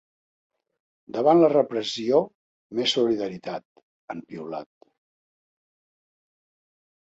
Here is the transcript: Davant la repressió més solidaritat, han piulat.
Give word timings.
Davant 1.17 1.41
la 1.43 1.49
repressió 1.53 2.21
més 2.79 2.95
solidaritat, 2.97 3.67
han 4.15 4.25
piulat. 4.31 4.91